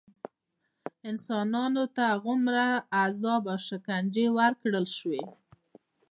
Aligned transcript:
انسانانو 1.09 1.83
ته 1.95 2.03
هغومره 2.13 2.67
عذاب 3.01 3.43
او 3.53 3.57
شکنجې 3.67 4.25
ورکړل 4.37 4.85
شوې. 4.97 5.23